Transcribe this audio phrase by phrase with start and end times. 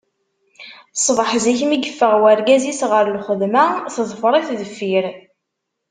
[0.97, 5.05] Ṣṣbeḥ zik mi yeffeɣ urgaz-is ɣer lxedma, teḍfer-it deffir.